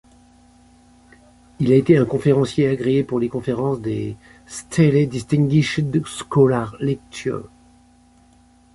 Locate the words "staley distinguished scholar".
4.47-6.75